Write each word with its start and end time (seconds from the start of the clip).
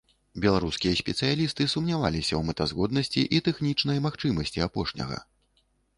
Беларускія 0.43 0.93
спецыялісты 1.01 1.67
сумняваліся 1.73 2.33
ў 2.37 2.41
мэтазгоднасці 2.47 3.27
і 3.37 3.45
тэхнічнай 3.49 3.97
магчымасці 4.07 4.59
апошняга. 4.69 5.21